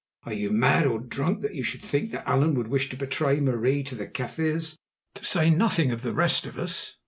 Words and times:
Are 0.23 0.33
you 0.33 0.49
mad 0.49 0.87
or 0.87 0.97
drunk 0.99 1.41
that 1.41 1.53
you 1.53 1.61
should 1.63 1.83
think 1.83 2.09
that 2.09 2.27
Allan 2.27 2.55
would 2.55 2.69
wish 2.69 2.89
to 2.89 2.97
betray 2.97 3.39
Marie 3.39 3.83
to 3.83 3.93
the 3.93 4.07
Kaffirs, 4.07 4.75
to 5.13 5.23
say 5.23 5.51
nothing 5.51 5.91
of 5.91 6.01
the 6.01 6.15
rest 6.15 6.47
of 6.47 6.57
us?" 6.57 6.97